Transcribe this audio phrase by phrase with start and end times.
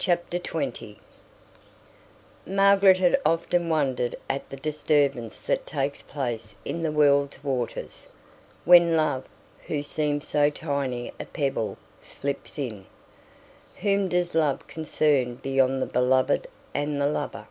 [0.00, 0.98] Chapter 20
[2.44, 8.08] Margaret had often wondered at the disturbance that takes place in the world's waters,
[8.64, 9.24] when Love,
[9.68, 12.86] who seems so tiny a pebble, slips in.
[13.76, 17.46] Whom does Love concern beyond the beloved and the lover?